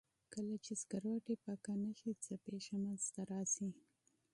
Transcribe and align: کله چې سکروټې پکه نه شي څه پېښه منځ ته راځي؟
کله 0.33 0.55
چې 0.65 0.71
سکروټې 0.81 1.35
پکه 1.43 1.73
نه 1.83 1.91
شي 1.99 2.11
څه 2.23 2.33
پېښه 2.45 2.75
منځ 2.83 3.03
ته 3.13 3.21
راځي؟ 3.31 3.69